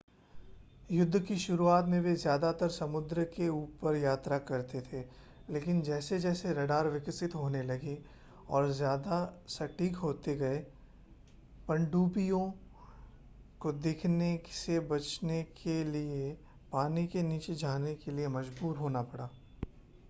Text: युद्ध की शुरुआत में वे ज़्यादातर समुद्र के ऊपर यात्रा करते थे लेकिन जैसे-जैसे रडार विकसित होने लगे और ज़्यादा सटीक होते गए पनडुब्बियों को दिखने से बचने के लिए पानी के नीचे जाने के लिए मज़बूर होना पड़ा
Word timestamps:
युद्ध 0.91 1.19
की 1.25 1.35
शुरुआत 1.37 1.85
में 1.85 1.99
वे 2.01 2.13
ज़्यादातर 2.15 2.69
समुद्र 2.69 3.23
के 3.33 3.47
ऊपर 3.49 3.95
यात्रा 3.95 4.37
करते 4.47 4.79
थे 4.81 5.01
लेकिन 5.49 5.81
जैसे-जैसे 5.81 6.53
रडार 6.53 6.87
विकसित 6.87 7.35
होने 7.35 7.61
लगे 7.63 7.97
और 8.49 8.71
ज़्यादा 8.71 9.19
सटीक 9.47 9.95
होते 9.97 10.35
गए 10.35 10.57
पनडुब्बियों 11.67 12.41
को 13.61 13.71
दिखने 13.79 14.35
से 14.53 14.79
बचने 14.89 15.41
के 15.57 15.83
लिए 15.83 16.31
पानी 16.71 17.05
के 17.07 17.23
नीचे 17.23 17.55
जाने 17.55 17.95
के 17.95 18.11
लिए 18.11 18.27
मज़बूर 18.29 18.77
होना 18.77 19.01
पड़ा 19.03 19.29